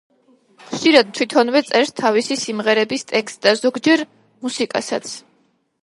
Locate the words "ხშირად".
0.69-1.11